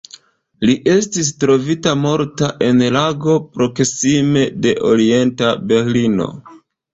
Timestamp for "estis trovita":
0.93-1.93